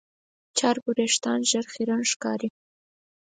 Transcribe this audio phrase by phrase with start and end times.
[0.57, 2.49] چرب وېښتيان ژر خیرن ښکاري.